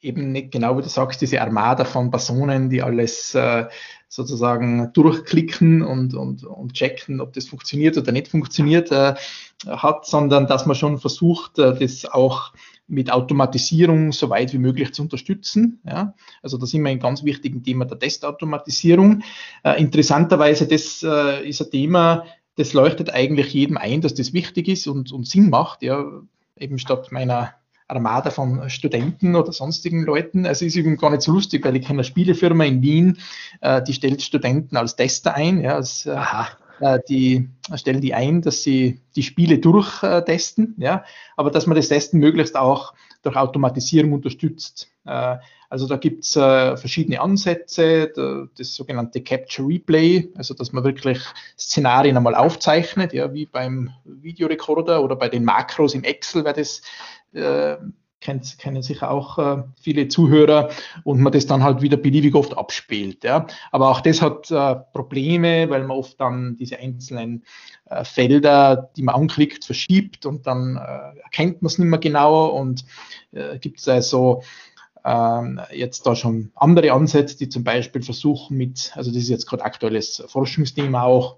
eben 0.00 0.32
nicht 0.32 0.52
genau, 0.52 0.76
wie 0.78 0.82
du 0.82 0.88
sagst, 0.88 1.20
diese 1.20 1.40
Armada 1.40 1.84
von 1.84 2.10
Personen, 2.10 2.70
die 2.70 2.82
alles 2.82 3.34
äh, 3.34 3.66
sozusagen 4.08 4.92
durchklicken 4.92 5.82
und, 5.82 6.14
und, 6.14 6.44
und 6.44 6.74
checken, 6.74 7.20
ob 7.20 7.32
das 7.32 7.48
funktioniert 7.48 7.96
oder 7.98 8.12
nicht 8.12 8.28
funktioniert 8.28 8.92
äh, 8.92 9.14
hat, 9.66 10.06
sondern 10.06 10.46
dass 10.46 10.66
man 10.66 10.76
schon 10.76 10.98
versucht, 10.98 11.58
äh, 11.58 11.76
das 11.76 12.04
auch 12.04 12.52
mit 12.88 13.10
Automatisierung 13.10 14.12
so 14.12 14.30
weit 14.30 14.52
wie 14.52 14.58
möglich 14.58 14.92
zu 14.92 15.02
unterstützen. 15.02 15.80
Ja? 15.84 16.14
Also 16.40 16.56
da 16.56 16.66
sind 16.66 16.82
wir 16.84 16.90
ein 16.90 17.00
ganz 17.00 17.24
wichtigen 17.24 17.64
Thema 17.64 17.84
der 17.84 17.98
Testautomatisierung. 17.98 19.22
Äh, 19.64 19.80
interessanterweise, 19.80 20.68
das 20.68 21.02
äh, 21.02 21.48
ist 21.48 21.60
ein 21.62 21.70
Thema, 21.70 22.24
das 22.56 22.72
leuchtet 22.72 23.10
eigentlich 23.10 23.52
jedem 23.52 23.76
ein, 23.76 24.00
dass 24.00 24.14
das 24.14 24.32
wichtig 24.32 24.68
ist 24.68 24.86
und, 24.86 25.12
und 25.12 25.26
Sinn 25.26 25.50
macht. 25.50 25.82
Ja? 25.82 26.04
Eben 26.58 26.78
statt 26.78 27.12
meiner 27.12 27.54
Armada 27.88 28.30
von 28.30 28.68
Studenten 28.68 29.36
oder 29.36 29.52
sonstigen 29.52 30.02
Leuten. 30.04 30.46
Also 30.46 30.64
ist 30.64 30.76
übrigens 30.76 31.00
gar 31.00 31.10
nicht 31.10 31.22
so 31.22 31.32
lustig, 31.32 31.64
weil 31.64 31.76
ich 31.76 31.82
kenne 31.82 31.98
eine 31.98 32.04
Spielefirma 32.04 32.64
in 32.64 32.82
Wien, 32.82 33.18
äh, 33.60 33.82
die 33.82 33.92
stellt 33.92 34.22
Studenten 34.22 34.76
als 34.76 34.96
Tester 34.96 35.34
ein. 35.34 35.60
Ja, 35.60 35.76
als, 35.76 36.06
äh, 36.06 36.18
äh 36.80 36.98
die 37.08 37.48
stellen 37.74 38.00
die 38.00 38.14
ein, 38.14 38.42
dass 38.42 38.62
sie 38.62 39.00
die 39.14 39.22
Spiele 39.22 39.58
durchtesten, 39.58 40.74
ja, 40.78 41.04
aber 41.36 41.50
dass 41.50 41.66
man 41.66 41.76
das 41.76 41.88
Testen 41.88 42.18
möglichst 42.18 42.56
auch 42.56 42.94
durch 43.22 43.36
Automatisierung 43.36 44.12
unterstützt. 44.12 44.88
Also 45.68 45.86
da 45.86 45.96
gibt 45.96 46.24
es 46.24 46.36
äh, 46.36 46.76
verschiedene 46.76 47.20
Ansätze, 47.20 48.12
das 48.56 48.74
sogenannte 48.74 49.22
Capture 49.22 49.68
Replay, 49.68 50.28
also 50.36 50.54
dass 50.54 50.72
man 50.72 50.84
wirklich 50.84 51.20
Szenarien 51.58 52.16
einmal 52.16 52.34
aufzeichnet, 52.34 53.12
ja, 53.12 53.32
wie 53.32 53.46
beim 53.46 53.90
Videorekorder 54.04 55.02
oder 55.02 55.16
bei 55.16 55.28
den 55.28 55.44
Makros 55.44 55.94
im 55.94 56.04
Excel, 56.04 56.44
wer 56.44 56.52
das 56.52 56.82
äh, 57.32 57.76
kennt, 58.20 58.58
kennen 58.58 58.82
sicher 58.82 59.10
auch 59.10 59.38
äh, 59.38 59.62
viele 59.80 60.08
Zuhörer 60.08 60.70
und 61.04 61.20
man 61.20 61.32
das 61.32 61.46
dann 61.46 61.62
halt 61.62 61.80
wieder 61.82 61.96
beliebig 61.96 62.34
oft 62.34 62.56
abspielt. 62.56 63.24
Ja. 63.24 63.46
Aber 63.70 63.90
auch 63.90 64.00
das 64.00 64.22
hat 64.22 64.50
äh, 64.50 64.76
Probleme, 64.92 65.70
weil 65.70 65.82
man 65.82 65.96
oft 65.96 66.20
dann 66.20 66.56
diese 66.56 66.78
einzelnen 66.78 67.44
äh, 67.88 68.04
Felder, 68.04 68.90
die 68.96 69.02
man 69.02 69.14
anklickt, 69.14 69.64
verschiebt 69.64 70.26
und 70.26 70.46
dann 70.46 70.76
äh, 70.76 71.18
erkennt 71.20 71.62
man 71.62 71.68
es 71.68 71.78
nicht 71.78 71.88
mehr 71.88 72.00
genauer 72.00 72.54
und 72.54 72.84
äh, 73.32 73.58
gibt 73.58 73.78
es 73.78 73.88
also 73.88 74.42
jetzt 75.72 76.06
da 76.06 76.16
schon 76.16 76.50
andere 76.56 76.92
Ansätze, 76.92 77.36
die 77.36 77.48
zum 77.48 77.62
Beispiel 77.62 78.02
versuchen 78.02 78.56
mit, 78.56 78.92
also 78.96 79.10
das 79.10 79.22
ist 79.22 79.28
jetzt 79.28 79.46
gerade 79.46 79.64
aktuelles 79.64 80.22
Forschungsthema 80.26 81.02
auch, 81.02 81.36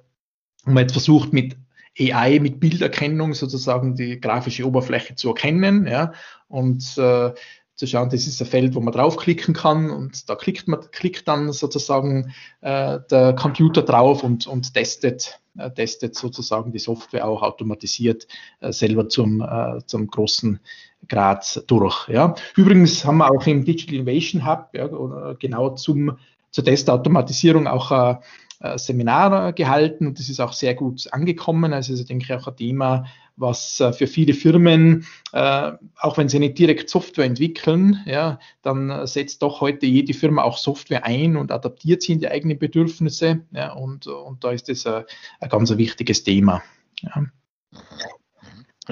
wo 0.65 0.71
man 0.71 0.85
jetzt 0.85 0.93
versucht 0.93 1.33
mit 1.33 1.57
AI 1.99 2.39
mit 2.41 2.61
Bilderkennung 2.61 3.35
sozusagen 3.35 3.95
die 3.95 4.21
grafische 4.21 4.67
Oberfläche 4.67 5.17
zu 5.17 5.29
erkennen 5.29 5.87
ja, 5.87 6.13
und 6.49 6.97
äh, 6.97 7.33
zu 7.75 7.87
schauen, 7.87 8.11
das 8.11 8.27
ist 8.27 8.41
ein 8.41 8.47
Feld, 8.47 8.75
wo 8.75 8.81
man 8.81 8.93
draufklicken 8.93 9.55
kann 9.55 9.91
und 9.91 10.29
da 10.29 10.35
klickt 10.35 10.67
man 10.67 10.81
klickt 10.91 11.29
dann 11.29 11.53
sozusagen 11.53 12.35
äh, 12.61 12.99
der 13.11 13.35
Computer 13.35 13.83
drauf 13.83 14.25
und, 14.25 14.49
und 14.49 14.75
testet, 14.75 15.41
äh, 15.57 15.71
testet 15.71 16.17
sozusagen 16.17 16.73
die 16.73 16.81
Software 16.81 17.27
auch 17.27 17.43
automatisiert 17.43 18.27
äh, 18.61 18.73
selber 18.73 19.09
zum, 19.09 19.41
äh, 19.41 19.79
zum 19.87 20.09
großen 20.09 20.59
Grad 21.07 21.65
durch. 21.69 22.09
Ja. 22.09 22.35
Übrigens 22.57 23.05
haben 23.05 23.19
wir 23.19 23.31
auch 23.31 23.47
im 23.47 23.65
Digital 23.65 23.97
Innovation 23.97 24.47
Hub 24.47 24.71
ja, 24.75 25.35
genau 25.39 25.71
zum, 25.71 26.19
zur 26.51 26.65
Testautomatisierung 26.65 27.67
auch 27.67 27.93
äh, 27.93 28.17
äh, 28.61 28.79
Seminar 28.79 29.53
gehalten 29.53 30.07
und 30.07 30.19
das 30.19 30.29
ist 30.29 30.41
auch 30.41 30.53
sehr 30.53 30.75
gut 30.75 31.07
angekommen. 31.13 31.73
Also 31.73 31.95
ich 31.95 32.05
denke 32.05 32.37
auch 32.37 32.49
ein 32.49 32.57
Thema, 32.57 33.07
was 33.37 33.79
äh, 33.81 33.93
für 33.93 34.09
viele 34.09 34.35
Firmen, 34.35 35.07
auch 35.31 36.17
wenn 36.17 36.29
sie 36.29 36.41
nicht 36.41 36.59
direkt 36.59 36.91
Software 36.91 37.27
entwickeln, 37.27 38.03
ja, 38.07 38.39
dann 38.63 39.07
setzt 39.07 39.43
doch 39.43 39.61
heute 39.61 39.87
jede 39.87 40.15
Firma 40.15 40.43
auch 40.43 40.59
Software 40.59 41.05
ein 41.05 41.37
und 41.37 41.53
adaptiert 41.53 42.03
sie 42.03 42.15
in 42.15 42.21
die 42.21 42.29
eigenen 42.29 42.59
Bedürfnisse. 42.59 43.43
Ja, 43.53 43.75
und, 43.75 44.07
und 44.07 44.43
da 44.43 44.51
ist 44.51 44.69
das 44.69 44.87
ein, 44.87 45.05
ein 45.41 45.49
ganz 45.51 45.77
wichtiges 45.77 46.25
Thema. 46.25 46.63
Ja. 47.03 47.27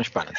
Spannend. 0.03 0.37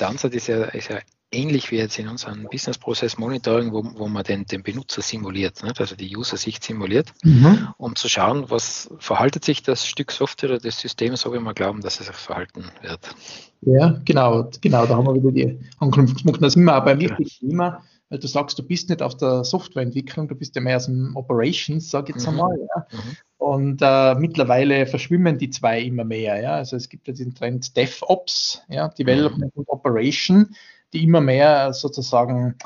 Der 0.00 0.08
Ansatz 0.08 0.34
ist 0.34 0.46
ja, 0.48 0.64
ist 0.64 0.88
ja 0.88 0.98
ähnlich 1.34 1.70
wie 1.70 1.76
jetzt 1.76 1.98
in 1.98 2.08
unserem 2.08 2.46
Business 2.50 2.78
Process 2.78 3.18
Monitoring, 3.18 3.72
wo, 3.72 3.84
wo 3.96 4.08
man 4.08 4.22
den, 4.24 4.44
den 4.46 4.62
Benutzer 4.62 5.02
simuliert, 5.02 5.62
nicht? 5.62 5.80
also 5.80 5.96
die 5.96 6.16
User-Sicht 6.16 6.62
simuliert, 6.62 7.12
mhm. 7.22 7.68
um 7.76 7.96
zu 7.96 8.08
schauen, 8.08 8.50
was 8.50 8.90
verhaltet 8.98 9.44
sich 9.44 9.62
das 9.62 9.86
Stück 9.86 10.12
Software 10.12 10.50
oder 10.50 10.58
das 10.60 10.78
System 10.78 11.16
so, 11.16 11.32
wie 11.32 11.40
wir 11.40 11.54
glauben, 11.54 11.80
dass 11.80 12.00
es 12.00 12.06
sich 12.06 12.16
verhalten 12.16 12.64
wird. 12.82 13.14
Ja, 13.62 14.00
genau, 14.04 14.50
genau, 14.60 14.86
da 14.86 14.96
haben 14.96 15.06
wir 15.06 15.14
wieder 15.14 15.32
die 15.32 15.58
Anknüpfungspunkte. 15.78 16.40
Da 16.40 16.50
sind 16.50 16.64
wir 16.64 16.76
auch 16.76 16.84
beim 16.84 17.00
wichtigen 17.00 17.28
Thema, 17.28 17.82
weil 18.10 18.18
du 18.18 18.26
sagst, 18.26 18.58
du 18.58 18.62
bist 18.62 18.90
nicht 18.90 19.02
auf 19.02 19.16
der 19.16 19.42
Softwareentwicklung, 19.44 20.28
du 20.28 20.34
bist 20.34 20.54
ja 20.54 20.60
mehr 20.60 20.76
aus 20.76 20.86
dem 20.86 21.16
Operations, 21.16 21.90
sag 21.90 22.08
ich 22.08 22.16
jetzt 22.16 22.26
mhm. 22.26 22.40
einmal. 22.40 22.58
Ja. 22.58 22.86
Mhm. 22.92 23.16
Und 23.44 23.80
äh, 23.82 24.14
mittlerweile 24.14 24.86
verschwimmen 24.86 25.36
die 25.36 25.50
zwei 25.50 25.82
immer 25.82 26.04
mehr. 26.04 26.40
Ja. 26.40 26.54
Also 26.54 26.76
es 26.76 26.88
gibt 26.88 27.08
ja 27.08 27.12
den 27.12 27.34
Trend 27.34 27.76
DevOps, 27.76 28.62
ja, 28.68 28.88
Development 28.88 29.54
mhm. 29.54 29.60
und 29.60 29.68
Operation 29.68 30.54
die 30.94 31.02
immer 31.02 31.20
mehr 31.20 31.74
sozusagen 31.74 32.56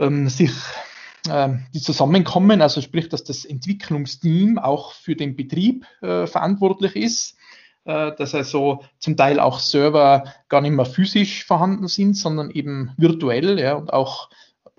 ähm, 0.00 0.28
sich 0.28 0.52
äh, 1.28 1.50
die 1.74 1.80
zusammenkommen, 1.80 2.62
also 2.62 2.80
sprich, 2.80 3.08
dass 3.08 3.22
das 3.22 3.44
Entwicklungsteam 3.44 4.58
auch 4.58 4.94
für 4.94 5.14
den 5.14 5.36
Betrieb 5.36 5.84
äh, 6.00 6.26
verantwortlich 6.26 6.96
ist, 6.96 7.36
äh, 7.84 8.12
dass 8.16 8.34
also 8.34 8.82
zum 8.98 9.16
Teil 9.16 9.38
auch 9.38 9.60
Server 9.60 10.24
gar 10.48 10.62
nicht 10.62 10.72
mehr 10.72 10.86
physisch 10.86 11.44
vorhanden 11.44 11.88
sind, 11.88 12.14
sondern 12.14 12.50
eben 12.50 12.92
virtuell 12.96 13.60
ja, 13.60 13.74
und 13.74 13.92
auch 13.92 14.30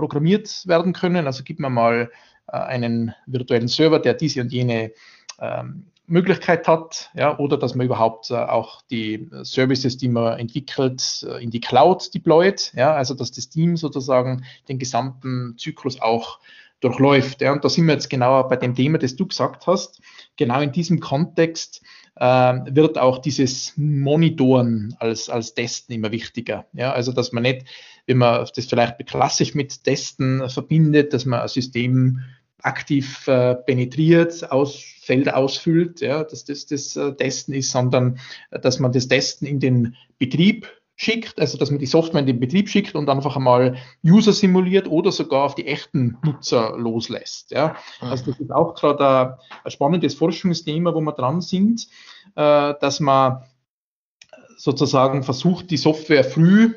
programmiert 0.01 0.63
werden 0.65 0.93
können. 0.93 1.27
Also 1.27 1.43
gibt 1.43 1.59
man 1.59 1.73
mal 1.73 2.09
äh, 2.47 2.57
einen 2.57 3.13
virtuellen 3.27 3.67
Server, 3.67 3.99
der 3.99 4.15
diese 4.15 4.41
und 4.41 4.51
jene 4.51 4.93
ähm, 5.39 5.85
Möglichkeit 6.07 6.67
hat, 6.67 7.11
ja, 7.13 7.37
oder 7.37 7.55
dass 7.55 7.75
man 7.75 7.85
überhaupt 7.85 8.31
äh, 8.31 8.33
auch 8.33 8.81
die 8.89 9.29
Services, 9.43 9.97
die 9.97 10.09
man 10.09 10.39
entwickelt, 10.39 11.23
äh, 11.29 11.43
in 11.43 11.51
die 11.51 11.61
Cloud 11.61 12.11
deployt, 12.15 12.73
ja, 12.75 12.93
also 12.95 13.13
dass 13.13 13.31
das 13.31 13.49
Team 13.49 13.77
sozusagen 13.77 14.43
den 14.67 14.79
gesamten 14.79 15.55
Zyklus 15.59 16.01
auch 16.01 16.39
durchläuft. 16.79 17.41
Ja, 17.41 17.51
und 17.53 17.63
da 17.63 17.69
sind 17.69 17.85
wir 17.85 17.93
jetzt 17.93 18.09
genauer 18.09 18.47
bei 18.47 18.55
dem 18.55 18.73
Thema, 18.73 18.97
das 18.97 19.15
du 19.15 19.27
gesagt 19.27 19.67
hast. 19.67 20.01
Genau 20.35 20.61
in 20.61 20.71
diesem 20.71 20.99
Kontext 20.99 21.83
äh, 22.15 22.25
wird 22.25 22.97
auch 22.97 23.19
dieses 23.19 23.73
Monitoren 23.77 24.95
als, 24.99 25.29
als 25.29 25.53
Testen 25.53 25.93
immer 25.93 26.11
wichtiger. 26.11 26.65
Ja, 26.73 26.91
also 26.91 27.11
dass 27.11 27.31
man 27.31 27.43
nicht, 27.43 27.65
wenn 28.07 28.17
man 28.17 28.47
das 28.55 28.65
vielleicht 28.65 29.05
klassisch 29.07 29.53
mit 29.53 29.83
Testen 29.83 30.49
verbindet, 30.49 31.13
dass 31.13 31.25
man 31.25 31.41
ein 31.41 31.47
System 31.47 32.21
aktiv 32.63 33.27
äh, 33.27 33.55
penetriert, 33.55 34.51
aus, 34.51 34.75
Felder 35.01 35.35
ausfüllt, 35.35 36.01
ja, 36.01 36.23
dass 36.23 36.45
das 36.45 36.67
das 36.67 36.95
äh, 36.95 37.13
Testen 37.15 37.53
ist, 37.53 37.71
sondern 37.71 38.19
äh, 38.51 38.59
dass 38.59 38.79
man 38.79 38.91
das 38.91 39.07
Testen 39.07 39.47
in 39.47 39.59
den 39.59 39.95
Betrieb 40.19 40.67
schickt, 40.95 41.39
also 41.39 41.57
dass 41.57 41.71
man 41.71 41.79
die 41.79 41.87
Software 41.87 42.19
in 42.19 42.27
den 42.27 42.39
Betrieb 42.39 42.69
schickt 42.69 42.93
und 42.93 43.09
einfach 43.09 43.35
einmal 43.35 43.77
User 44.05 44.33
simuliert 44.33 44.87
oder 44.87 45.11
sogar 45.11 45.45
auf 45.45 45.55
die 45.55 45.65
echten 45.65 46.17
Nutzer 46.23 46.77
loslässt. 46.77 47.49
Ja. 47.51 47.75
Also 47.99 48.31
das 48.31 48.39
ist 48.39 48.51
auch 48.51 48.75
gerade 48.75 49.39
ein, 49.63 49.71
spannendes 49.71 50.13
Forschungsthema, 50.13 50.93
wo 50.93 51.01
wir 51.01 51.13
dran 51.13 51.41
sind, 51.41 51.87
äh, 52.35 52.73
dass 52.79 52.99
man 52.99 53.43
sozusagen 54.57 55.23
versucht, 55.23 55.71
die 55.71 55.77
Software 55.77 56.23
früh 56.23 56.75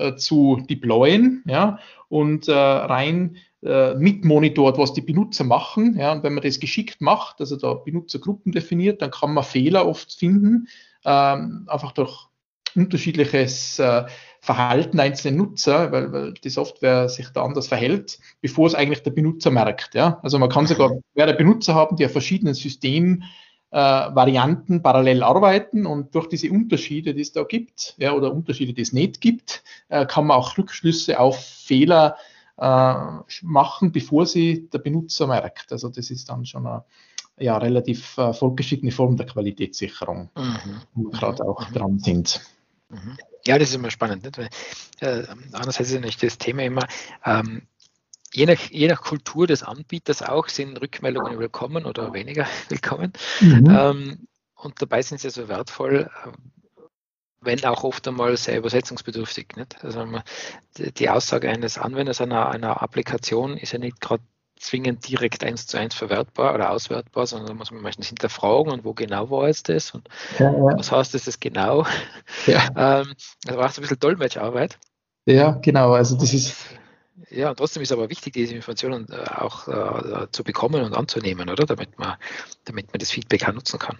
äh, 0.00 0.16
zu 0.16 0.64
deployen 0.68 1.42
ja, 1.46 1.78
und 2.08 2.48
äh, 2.48 2.52
rein 2.52 3.36
äh, 3.62 3.94
mitmonitort, 3.94 4.78
was 4.78 4.94
die 4.94 5.02
Benutzer 5.02 5.44
machen. 5.44 5.96
Ja, 5.98 6.12
und 6.12 6.22
wenn 6.22 6.34
man 6.34 6.42
das 6.42 6.60
geschickt 6.60 7.00
macht, 7.00 7.40
also 7.40 7.56
da 7.56 7.74
Benutzergruppen 7.74 8.52
definiert, 8.52 9.02
dann 9.02 9.10
kann 9.10 9.34
man 9.34 9.44
Fehler 9.44 9.86
oft 9.86 10.12
finden, 10.12 10.68
ähm, 11.04 11.66
einfach 11.68 11.92
durch 11.92 12.28
unterschiedliches 12.74 13.78
äh, 13.78 14.04
Verhalten 14.40 14.98
einzelner 15.00 15.36
Nutzer, 15.36 15.92
weil, 15.92 16.12
weil 16.12 16.32
die 16.34 16.48
Software 16.48 17.08
sich 17.08 17.28
da 17.30 17.44
anders 17.44 17.68
verhält, 17.68 18.18
bevor 18.40 18.66
es 18.66 18.74
eigentlich 18.74 19.02
der 19.02 19.10
Benutzer 19.10 19.50
merkt. 19.50 19.94
Ja? 19.94 20.18
Also 20.22 20.38
man 20.38 20.48
kann 20.48 20.66
sogar 20.66 20.92
mehrere 21.14 21.36
Benutzer 21.36 21.74
haben, 21.74 21.96
die 21.96 22.06
auf 22.06 22.12
verschiedenen 22.12 22.54
Systemen 22.54 23.24
äh, 23.70 23.76
Varianten 23.76 24.82
parallel 24.82 25.22
arbeiten 25.22 25.86
und 25.86 26.14
durch 26.14 26.28
diese 26.28 26.50
Unterschiede, 26.50 27.14
die 27.14 27.22
es 27.22 27.32
da 27.32 27.44
gibt, 27.44 27.94
ja, 27.98 28.12
oder 28.12 28.32
Unterschiede, 28.32 28.72
die 28.72 28.82
es 28.82 28.92
nicht 28.92 29.20
gibt, 29.20 29.62
äh, 29.88 30.06
kann 30.06 30.26
man 30.26 30.36
auch 30.36 30.58
Rückschlüsse 30.58 31.20
auf 31.20 31.44
Fehler 31.44 32.16
äh, 32.58 32.94
machen, 33.42 33.92
bevor 33.92 34.26
sie 34.26 34.68
der 34.70 34.78
Benutzer 34.78 35.26
merkt. 35.26 35.72
Also 35.72 35.88
das 35.88 36.10
ist 36.10 36.28
dann 36.28 36.44
schon 36.44 36.66
eine 36.66 36.84
ja, 37.38 37.56
relativ 37.56 38.18
äh, 38.18 38.32
fortgeschrittene 38.32 38.92
Form 38.92 39.16
der 39.16 39.26
Qualitätssicherung, 39.26 40.30
mhm. 40.36 40.82
wo 40.94 41.04
wir 41.04 41.18
gerade 41.18 41.44
auch 41.44 41.68
mhm. 41.70 41.74
dran 41.74 41.98
sind. 41.98 42.40
Mhm. 42.90 43.16
Ja, 43.46 43.58
das 43.58 43.70
ist 43.70 43.76
immer 43.76 43.90
spannend. 43.90 44.24
Nicht? 44.24 44.36
Weil, 44.36 44.48
äh, 45.00 45.26
andererseits 45.52 45.90
ist 45.90 46.00
nicht 46.00 46.22
das 46.22 46.38
Thema 46.38 46.64
immer, 46.64 46.86
ähm, 47.24 47.62
je, 48.32 48.46
nach, 48.46 48.60
je 48.70 48.88
nach 48.88 49.02
Kultur 49.02 49.46
des 49.46 49.62
Anbieters 49.62 50.22
auch 50.22 50.48
sind 50.48 50.80
Rückmeldungen 50.80 51.38
willkommen 51.38 51.84
oder 51.84 52.12
weniger 52.12 52.46
willkommen. 52.68 53.12
Mhm. 53.40 53.66
Ähm, 53.70 54.28
und 54.54 54.80
dabei 54.82 55.02
sind 55.02 55.20
sie 55.20 55.30
so 55.30 55.48
wertvoll, 55.48 56.10
äh, 56.24 56.30
wenn 57.40 57.64
auch 57.64 57.84
oft 57.84 58.06
einmal 58.06 58.36
sehr 58.36 58.58
übersetzungsbedürftig. 58.58 59.56
Nicht? 59.56 59.82
Also 59.82 60.06
die 60.76 61.08
Aussage 61.08 61.48
eines 61.48 61.78
Anwenders 61.78 62.20
einer, 62.20 62.50
einer 62.50 62.82
Applikation 62.82 63.56
ist 63.56 63.72
ja 63.72 63.78
nicht 63.78 64.00
gerade 64.00 64.22
zwingend 64.58 65.08
direkt 65.08 65.42
eins 65.42 65.66
zu 65.66 65.78
eins 65.78 65.94
verwertbar 65.94 66.54
oder 66.54 66.70
auswertbar, 66.70 67.26
sondern 67.26 67.48
da 67.48 67.54
muss 67.54 67.70
man 67.70 67.80
meistens 67.80 68.08
hinterfragen 68.08 68.70
und 68.70 68.84
wo 68.84 68.92
genau 68.92 69.30
war 69.30 69.48
jetzt 69.48 69.70
das 69.70 69.92
und 69.92 70.06
ja, 70.38 70.52
ja. 70.52 70.76
was 70.76 70.92
heißt 70.92 71.14
das, 71.14 71.24
das 71.24 71.40
genau. 71.40 71.86
Ja. 72.46 72.68
ähm, 72.76 73.14
also 73.46 73.58
braucht 73.58 73.70
es 73.70 73.78
ein 73.78 73.82
bisschen 73.82 74.00
Dolmetscharbeit. 74.00 74.78
Ja, 75.24 75.52
genau. 75.62 75.92
Also 75.92 76.16
das 76.16 76.34
ist. 76.34 76.56
Ja, 77.30 77.50
und 77.50 77.56
trotzdem 77.58 77.82
ist 77.82 77.92
aber 77.92 78.10
wichtig, 78.10 78.32
diese 78.32 78.54
Informationen 78.54 79.06
äh, 79.10 79.30
auch 79.30 79.68
äh, 79.68 80.26
zu 80.32 80.42
bekommen 80.42 80.82
und 80.82 80.94
anzunehmen, 80.94 81.48
oder? 81.48 81.64
Damit 81.64 81.98
man, 81.98 82.16
damit 82.64 82.92
man 82.92 82.98
das 82.98 83.10
Feedback 83.10 83.48
auch 83.48 83.52
nutzen 83.52 83.78
kann. 83.78 83.96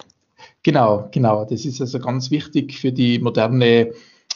Genau, 0.63 1.09
genau. 1.13 1.45
Das 1.45 1.65
ist 1.65 1.81
also 1.81 1.99
ganz 2.01 2.31
wichtig 2.31 2.79
für 2.79 2.93
die 2.93 3.19
moderne 3.19 3.93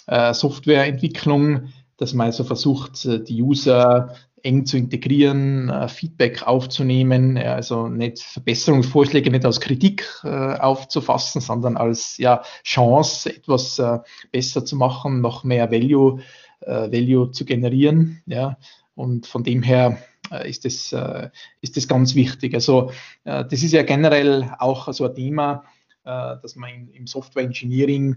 äh, 0.06 0.34
Softwareentwicklung, 0.34 1.72
dass 1.96 2.14
man 2.14 2.26
also 2.26 2.44
versucht, 2.44 3.04
äh, 3.04 3.22
die 3.22 3.42
User 3.42 4.14
eng 4.42 4.66
zu 4.66 4.76
integrieren, 4.76 5.70
äh, 5.70 5.88
Feedback 5.88 6.46
aufzunehmen, 6.46 7.36
ja, 7.36 7.54
also 7.54 7.88
nicht 7.88 8.20
Verbesserungsvorschläge 8.20 9.30
nicht 9.30 9.44
als 9.44 9.60
Kritik 9.60 10.06
äh, 10.22 10.28
aufzufassen, 10.28 11.40
sondern 11.40 11.76
als 11.76 12.18
ja, 12.18 12.42
Chance, 12.62 13.34
etwas 13.34 13.78
äh, 13.78 13.98
besser 14.32 14.64
zu 14.64 14.76
machen, 14.76 15.20
noch 15.20 15.44
mehr 15.44 15.70
Value, 15.72 16.20
äh, 16.60 16.92
Value 16.92 17.30
zu 17.30 17.44
generieren. 17.44 18.22
Ja. 18.26 18.58
Und 18.94 19.26
von 19.26 19.42
dem 19.44 19.62
her 19.62 19.98
äh, 20.30 20.48
ist 20.48 20.64
das, 20.64 20.92
äh, 20.92 21.30
ist 21.60 21.76
das 21.76 21.88
ganz 21.88 22.14
wichtig. 22.14 22.54
Also 22.54 22.90
das 23.24 23.62
ist 23.62 23.72
ja 23.72 23.82
generell 23.82 24.54
auch 24.58 24.92
so 24.92 25.06
ein 25.06 25.14
Thema, 25.14 25.64
dass 26.04 26.54
man 26.56 26.88
im 26.92 27.06
Software 27.06 27.44
Engineering, 27.44 28.16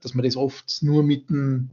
dass 0.00 0.14
man 0.14 0.24
das 0.24 0.36
oft 0.36 0.82
nur 0.82 1.02
mit 1.02 1.28
dem 1.28 1.68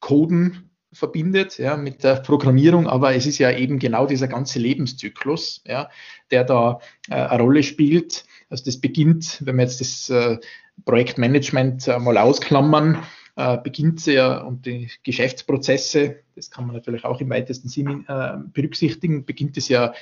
Coden 0.00 0.70
verbindet, 0.94 1.58
ja, 1.58 1.76
mit 1.76 2.04
der 2.04 2.16
Programmierung, 2.16 2.86
aber 2.86 3.14
es 3.14 3.26
ist 3.26 3.38
ja 3.38 3.50
eben 3.50 3.78
genau 3.78 4.06
dieser 4.06 4.28
ganze 4.28 4.58
Lebenszyklus, 4.58 5.62
ja, 5.66 5.90
der 6.30 6.44
da 6.44 6.80
äh, 7.10 7.14
eine 7.14 7.42
Rolle 7.42 7.62
spielt. 7.62 8.24
Also 8.48 8.64
das 8.64 8.80
beginnt, 8.80 9.42
wenn 9.44 9.56
wir 9.56 9.64
jetzt 9.64 9.80
das 9.80 10.08
äh, 10.10 10.38
Projektmanagement 10.84 11.88
äh, 11.88 11.98
mal 11.98 12.16
ausklammern, 12.16 13.02
äh, 13.36 13.58
beginnt 13.58 14.04
ja 14.06 14.38
und 14.38 14.66
die 14.66 14.90
Geschäftsprozesse, 15.02 16.16
das 16.34 16.50
kann 16.50 16.66
man 16.66 16.76
natürlich 16.76 17.04
auch 17.04 17.20
im 17.20 17.30
weitesten 17.30 17.68
Sinne 17.68 18.04
äh, 18.08 18.48
berücksichtigen, 18.52 19.24
beginnt 19.24 19.56
es 19.56 19.68
ja 19.68 19.92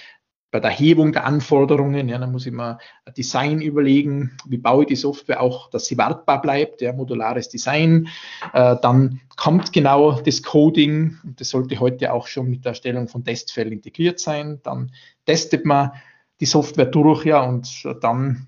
bei 0.52 0.60
der 0.60 0.70
Hebung 0.70 1.12
der 1.12 1.24
Anforderungen, 1.24 2.10
ja, 2.10 2.18
dann 2.18 2.30
muss 2.30 2.44
ich 2.44 2.52
mir 2.52 2.76
Design 3.16 3.62
überlegen, 3.62 4.36
wie 4.46 4.58
baue 4.58 4.82
ich 4.82 4.88
die 4.88 4.96
Software 4.96 5.40
auch, 5.40 5.70
dass 5.70 5.86
sie 5.86 5.96
wartbar 5.96 6.42
bleibt, 6.42 6.82
ja, 6.82 6.92
modulares 6.92 7.48
Design. 7.48 8.08
Äh, 8.52 8.76
dann 8.82 9.20
kommt 9.36 9.72
genau 9.72 10.20
das 10.20 10.42
Coding, 10.42 11.16
und 11.24 11.40
das 11.40 11.48
sollte 11.48 11.80
heute 11.80 12.12
auch 12.12 12.26
schon 12.26 12.50
mit 12.50 12.66
der 12.66 12.72
Erstellung 12.72 13.08
von 13.08 13.24
Testfällen 13.24 13.72
integriert 13.72 14.20
sein. 14.20 14.60
Dann 14.62 14.92
testet 15.24 15.64
man 15.64 15.92
die 16.38 16.46
Software 16.46 16.84
durch, 16.84 17.24
ja, 17.24 17.42
und 17.42 17.88
dann 18.02 18.46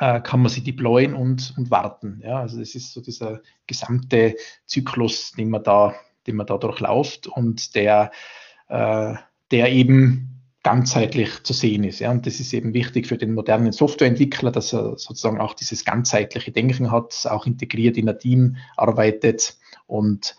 äh, 0.00 0.20
kann 0.20 0.40
man 0.40 0.50
sie 0.50 0.62
deployen 0.62 1.14
und, 1.14 1.54
und 1.56 1.70
warten. 1.70 2.20
Ja, 2.22 2.40
also 2.40 2.58
das 2.58 2.74
ist 2.74 2.92
so 2.92 3.00
dieser 3.00 3.40
gesamte 3.66 4.36
Zyklus, 4.66 5.32
den 5.32 5.50
man 5.50 5.62
da, 5.62 5.94
den 6.26 6.36
man 6.36 6.46
da 6.46 6.58
durchläuft 6.58 7.26
und 7.26 7.74
der, 7.74 8.10
äh, 8.68 9.14
der 9.50 9.72
eben 9.72 10.34
ganzheitlich 10.64 11.42
zu 11.42 11.52
sehen 11.52 11.84
ist. 11.84 12.00
Ja. 12.00 12.10
Und 12.10 12.26
das 12.26 12.40
ist 12.40 12.52
eben 12.54 12.74
wichtig 12.74 13.06
für 13.06 13.18
den 13.18 13.34
modernen 13.34 13.72
Softwareentwickler, 13.72 14.50
dass 14.50 14.72
er 14.72 14.98
sozusagen 14.98 15.40
auch 15.40 15.54
dieses 15.54 15.84
ganzheitliche 15.84 16.52
Denken 16.52 16.90
hat, 16.90 17.26
auch 17.26 17.46
integriert 17.46 17.96
in 17.96 18.08
ein 18.08 18.18
Team 18.18 18.56
arbeitet 18.76 19.58
und 19.86 20.36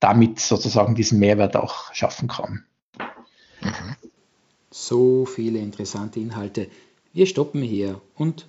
damit 0.00 0.40
sozusagen 0.40 0.94
diesen 0.94 1.18
Mehrwert 1.20 1.56
auch 1.56 1.94
schaffen 1.94 2.28
kann. 2.28 2.64
Mhm. 3.60 3.96
So 4.70 5.24
viele 5.24 5.60
interessante 5.60 6.20
Inhalte. 6.20 6.68
Wir 7.12 7.26
stoppen 7.26 7.62
hier 7.62 8.00
und 8.16 8.48